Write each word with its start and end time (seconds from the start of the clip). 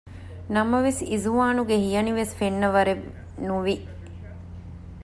ނަމަވެސް 0.55 1.01
އިޒުވާނުގެ 1.09 1.75
ހިޔަނިވެސް 1.85 2.33
ފެންނަވަރެއް 2.39 3.03
ނުވި 3.47 3.75